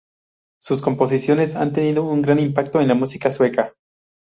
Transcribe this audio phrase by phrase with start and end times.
[0.59, 3.75] Sus composiciones han tenido un gran impacto en la música sueca.